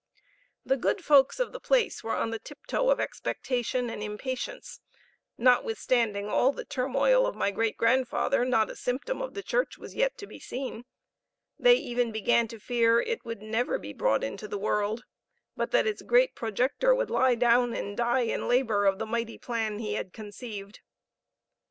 [0.65, 4.79] The good folks of the place were on the tiptoe of expectation and impatience
[5.37, 9.93] notwithstanding all the turmoil of my great grandfather, not a symptom of the church was
[9.93, 10.85] yet to be seen;
[11.59, 15.03] they even began to fear it would never be brought into the world,
[15.55, 19.37] but that its great projector would lie down and die in labor of the mighty
[19.37, 20.79] plan he had conceived.